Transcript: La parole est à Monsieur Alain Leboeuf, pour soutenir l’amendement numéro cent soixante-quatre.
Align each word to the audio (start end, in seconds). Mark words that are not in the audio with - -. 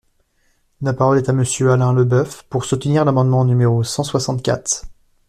La 0.81 0.93
parole 0.93 1.19
est 1.19 1.29
à 1.29 1.31
Monsieur 1.31 1.69
Alain 1.69 1.93
Leboeuf, 1.93 2.41
pour 2.49 2.65
soutenir 2.65 3.05
l’amendement 3.05 3.45
numéro 3.45 3.83
cent 3.83 4.03
soixante-quatre. 4.03 4.85